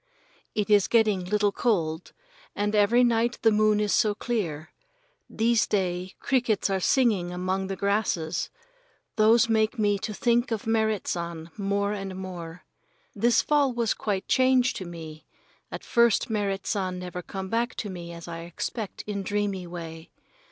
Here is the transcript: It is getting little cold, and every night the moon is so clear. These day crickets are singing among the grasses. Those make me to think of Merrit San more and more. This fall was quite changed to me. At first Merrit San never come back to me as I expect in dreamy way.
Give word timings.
It 0.55 0.71
is 0.71 0.87
getting 0.87 1.23
little 1.25 1.51
cold, 1.51 2.11
and 2.55 2.73
every 2.73 3.03
night 3.03 3.37
the 3.43 3.51
moon 3.51 3.79
is 3.79 3.93
so 3.93 4.15
clear. 4.15 4.71
These 5.29 5.67
day 5.67 6.15
crickets 6.19 6.71
are 6.71 6.79
singing 6.79 7.31
among 7.31 7.67
the 7.67 7.75
grasses. 7.75 8.49
Those 9.15 9.47
make 9.47 9.77
me 9.77 9.99
to 9.99 10.11
think 10.11 10.49
of 10.49 10.65
Merrit 10.65 11.07
San 11.07 11.51
more 11.55 11.93
and 11.93 12.15
more. 12.15 12.63
This 13.13 13.43
fall 13.43 13.73
was 13.73 13.93
quite 13.93 14.27
changed 14.27 14.75
to 14.77 14.85
me. 14.85 15.27
At 15.71 15.83
first 15.83 16.31
Merrit 16.31 16.65
San 16.65 16.97
never 16.97 17.21
come 17.21 17.49
back 17.49 17.75
to 17.75 17.89
me 17.91 18.11
as 18.11 18.27
I 18.27 18.39
expect 18.39 19.03
in 19.05 19.21
dreamy 19.21 19.67
way. 19.67 20.09